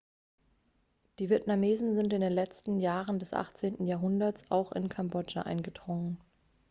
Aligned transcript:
die 1.19 1.29
vietnamesen 1.29 1.95
sind 1.95 2.11
in 2.11 2.21
den 2.21 2.33
letzten 2.33 2.79
jahren 2.79 3.19
des 3.19 3.33
18. 3.33 3.85
jahrhunderts 3.85 4.49
auch 4.49 4.71
in 4.71 4.89
kambodscha 4.89 5.43
eingedrungen 5.43 6.17